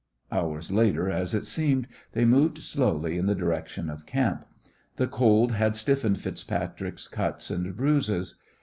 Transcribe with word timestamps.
Hours 0.31 0.71
later, 0.71 1.11
as 1.11 1.35
it 1.35 1.45
seemed, 1.45 1.87
they 2.13 2.25
moved 2.25 2.57
slowly 2.57 3.19
in 3.19 3.27
the 3.27 3.35
direction 3.35 3.87
of 3.87 4.07
camp. 4.07 4.45
The 4.95 5.05
cold 5.05 5.51
had 5.51 5.75
stiffened 5.75 6.17
FitzPatrick's 6.17 7.07
cuts 7.07 7.51
and 7.51 7.77
bruises. 7.77 8.39